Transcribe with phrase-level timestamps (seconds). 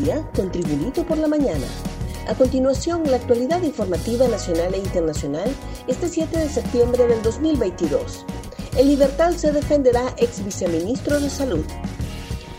[0.00, 1.66] día con Tribunito por la Mañana.
[2.26, 5.48] A continuación, la actualidad informativa nacional e internacional
[5.86, 8.24] este 7 de septiembre del 2022.
[8.76, 11.64] En libertad se defenderá ex viceministro de Salud.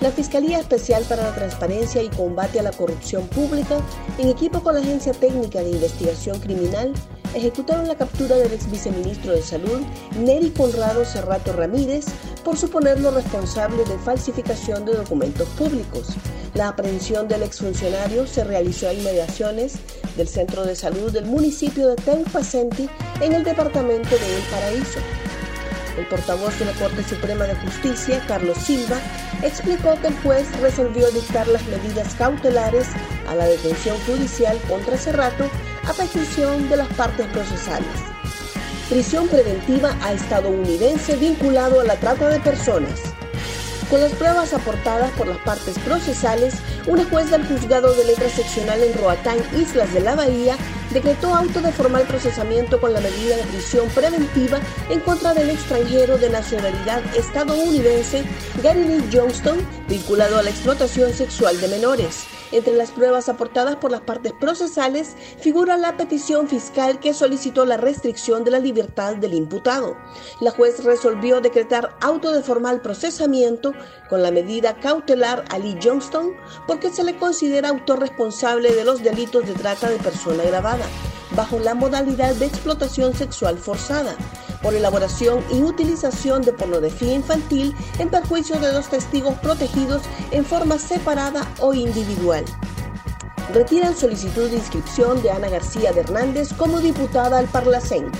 [0.01, 3.79] La Fiscalía Especial para la Transparencia y Combate a la Corrupción Pública,
[4.17, 6.93] en equipo con la Agencia Técnica de Investigación Criminal,
[7.33, 9.81] ejecutaron la captura del ex viceministro de Salud,
[10.19, 12.05] Neri Conrado Cerrato Ramírez,
[12.43, 16.09] por suponerlo responsable de falsificación de documentos públicos.
[16.55, 19.73] La aprehensión del exfuncionario se realizó a inmediaciones
[20.15, 24.99] del centro de salud del municipio de Tenpacenti en el departamento de El Paraíso.
[25.97, 28.99] El portavoz de la Corte Suprema de Justicia, Carlos Silva,
[29.43, 32.87] explicó que el juez resolvió dictar las medidas cautelares
[33.27, 35.49] a la detención judicial contra Cerrato
[35.83, 38.15] a petición de las partes procesales
[38.89, 43.14] prisión preventiva a estadounidense vinculado a la trata de personas.
[43.89, 46.55] Con las pruebas aportadas por las partes procesales,
[46.87, 50.57] una juez del juzgado de letra seccional en Roatán, Islas de la Bahía,
[50.91, 56.17] decretó auto de formal procesamiento con la medida de prisión preventiva en contra del extranjero
[56.17, 58.23] de nacionalidad estadounidense
[58.63, 62.25] Gary Lee Johnston, vinculado a la explotación sexual de menores.
[62.55, 67.75] Entre las pruebas aportadas por las partes procesales figura la petición fiscal que solicitó la
[67.75, 69.97] restricción de la libertad del imputado.
[70.39, 73.73] La juez resolvió decretar auto de formal procesamiento
[74.09, 76.31] con la medida cautelar a Lee Johnston
[76.65, 80.85] porque se le considera autor responsable de los delitos de trata de persona agravada
[81.35, 84.15] bajo la modalidad de explotación sexual forzada
[84.65, 90.79] por elaboración y utilización de pornografía infantil en perjuicio de los testigos protegidos en forma
[90.79, 92.43] separada o individual.
[93.53, 98.11] Retiran solicitud de inscripción de Ana García de Hernández como diputada al Parlacén.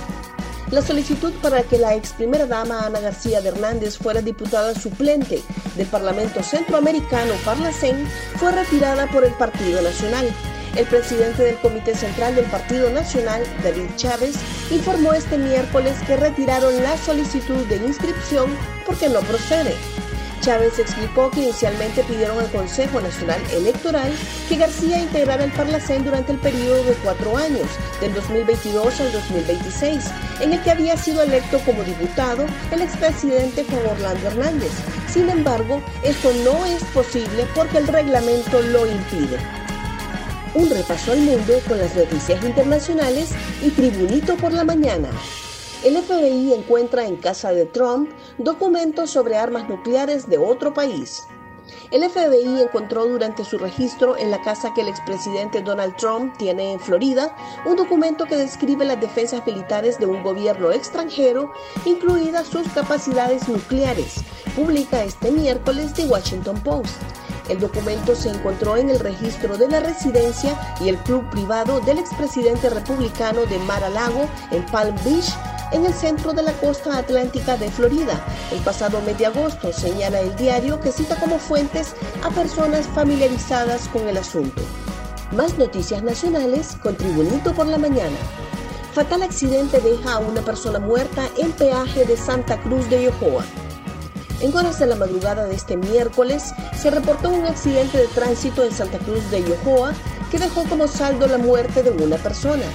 [0.70, 5.42] La solicitud para que la ex primera dama Ana García de Hernández fuera diputada suplente
[5.76, 10.28] del Parlamento Centroamericano Parlacén fue retirada por el Partido Nacional.
[10.76, 14.36] El presidente del Comité Central del Partido Nacional, David Chávez,
[14.72, 18.50] informó este miércoles que retiraron la solicitud de inscripción
[18.86, 19.74] porque no procede.
[20.42, 24.12] Chávez explicó que inicialmente pidieron al Consejo Nacional Electoral
[24.50, 27.68] que García integrara el Parlacén durante el periodo de cuatro años,
[28.02, 30.04] del 2022 al 2026,
[30.42, 34.72] en el que había sido electo como diputado el expresidente Juan Orlando Hernández.
[35.08, 39.65] Sin embargo, esto no es posible porque el reglamento lo impide
[40.56, 45.10] un repaso al mundo con las noticias internacionales y Tribunito por la mañana.
[45.84, 51.24] El FBI encuentra en casa de Trump documentos sobre armas nucleares de otro país.
[51.92, 56.72] El FBI encontró durante su registro en la casa que el expresidente Donald Trump tiene
[56.72, 57.36] en Florida
[57.66, 61.52] un documento que describe las defensas militares de un gobierno extranjero,
[61.86, 64.24] incluidas sus capacidades nucleares,
[64.56, 67.25] publica este miércoles The Washington Post.
[67.50, 72.00] El documento se encontró en el registro de la residencia y el club privado del
[72.00, 75.32] expresidente republicano de Mar-a-Lago en Palm Beach,
[75.72, 78.24] en el centro de la costa atlántica de Florida.
[78.52, 83.88] El pasado mes de agosto señala el diario que cita como fuentes a personas familiarizadas
[83.90, 84.62] con el asunto.
[85.32, 88.18] Más noticias nacionales con Tribunito por la Mañana.
[88.94, 93.44] Fatal accidente deja a una persona muerta en peaje de Santa Cruz de Yohoa.
[94.42, 98.72] En horas de la madrugada de este miércoles se reportó un accidente de tránsito en
[98.72, 99.94] Santa Cruz de Yohoa
[100.30, 102.66] que dejó como saldo la muerte de una persona.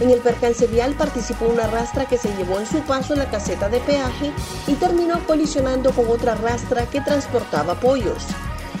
[0.00, 3.68] En el percance vial participó una rastra que se llevó en su paso la caseta
[3.68, 4.32] de peaje
[4.66, 8.26] y terminó colisionando con otra rastra que transportaba pollos.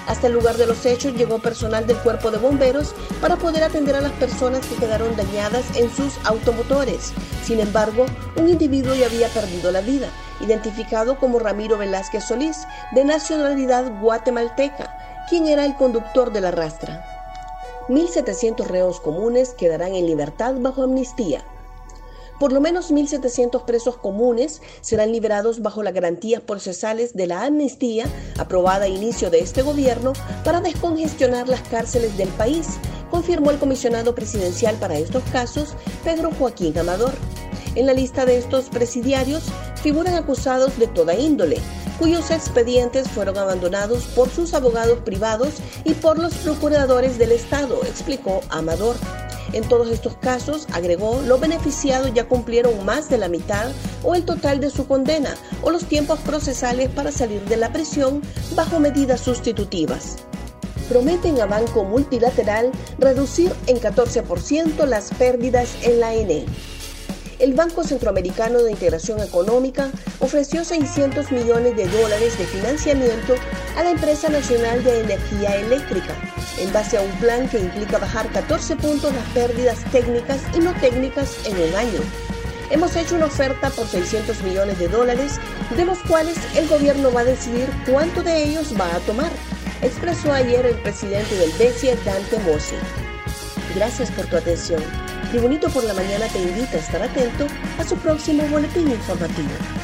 [0.06, 3.94] Hasta el lugar de los hechos llegó personal del cuerpo de bomberos para poder atender
[3.94, 7.12] a las personas que quedaron dañadas en sus automotores.
[7.44, 10.08] Sin embargo, un individuo ya había perdido la vida
[10.42, 17.06] identificado como Ramiro Velázquez Solís, de nacionalidad guatemalteca, quien era el conductor de la rastra.
[17.88, 21.44] 1.700 reos comunes quedarán en libertad bajo amnistía.
[22.42, 28.04] Por lo menos 1.700 presos comunes serán liberados bajo las garantías procesales de la amnistía
[28.36, 30.12] aprobada a inicio de este gobierno
[30.44, 32.66] para descongestionar las cárceles del país,
[33.12, 37.12] confirmó el comisionado presidencial para estos casos, Pedro Joaquín Amador.
[37.76, 39.44] En la lista de estos presidiarios
[39.80, 41.58] figuran acusados de toda índole,
[42.00, 48.40] cuyos expedientes fueron abandonados por sus abogados privados y por los procuradores del Estado, explicó
[48.48, 48.96] Amador.
[49.52, 53.70] En todos estos casos, agregó, los beneficiados ya cumplieron más de la mitad
[54.02, 58.22] o el total de su condena o los tiempos procesales para salir de la prisión
[58.54, 60.16] bajo medidas sustitutivas.
[60.88, 66.46] Prometen a Banco Multilateral reducir en 14% las pérdidas en la ENE
[67.42, 69.90] el Banco Centroamericano de Integración Económica
[70.20, 73.34] ofreció 600 millones de dólares de financiamiento
[73.76, 76.14] a la empresa nacional de energía eléctrica.
[76.58, 80.72] En base a un plan que implica bajar 14 puntos las pérdidas técnicas y no
[80.74, 82.00] técnicas en un año.
[82.70, 85.38] Hemos hecho una oferta por 600 millones de dólares,
[85.76, 89.30] de los cuales el gobierno va a decidir cuánto de ellos va a tomar,
[89.82, 92.76] expresó ayer el presidente del BESIE, Dante Mossi.
[93.74, 94.82] Gracias por tu atención.
[95.30, 97.46] Tribunito por la Mañana te invita a estar atento
[97.78, 99.81] a su próximo boletín informativo.